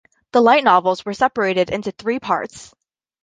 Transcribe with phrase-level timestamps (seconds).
[0.31, 2.73] The light novels were separated into three parts.